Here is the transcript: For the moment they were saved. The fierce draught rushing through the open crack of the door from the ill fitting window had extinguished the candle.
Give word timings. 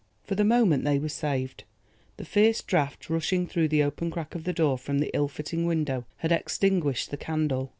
For 0.23 0.33
the 0.33 0.43
moment 0.43 0.83
they 0.83 0.97
were 0.97 1.09
saved. 1.09 1.63
The 2.17 2.25
fierce 2.25 2.63
draught 2.63 3.07
rushing 3.07 3.45
through 3.45 3.67
the 3.67 3.83
open 3.83 4.09
crack 4.09 4.33
of 4.33 4.45
the 4.45 4.51
door 4.53 4.79
from 4.79 4.97
the 4.97 5.11
ill 5.13 5.27
fitting 5.27 5.67
window 5.67 6.05
had 6.17 6.31
extinguished 6.31 7.11
the 7.11 7.17
candle. 7.17 7.69